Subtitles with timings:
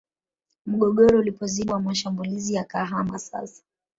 [0.65, 3.61] Mgogoro ulipozidi kukua mashambulizi yakahama sasa